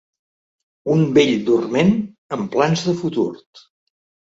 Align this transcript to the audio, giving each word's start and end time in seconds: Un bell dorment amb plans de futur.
Un 0.93 1.03
bell 1.19 1.35
dorment 1.51 1.95
amb 2.39 2.51
plans 2.59 2.89
de 2.91 3.01
futur. 3.07 3.33